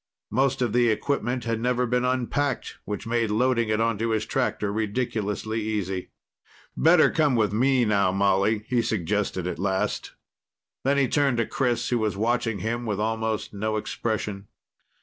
[0.31, 4.73] Most of the equipment had never been unpacked, which made loading it onto his tractor
[4.73, 6.09] ridiculously easy.
[6.75, 10.13] "Better come with me now, Molly," he suggested at last.
[10.83, 14.47] Then he turned to Chris, who was watching him with almost no expression.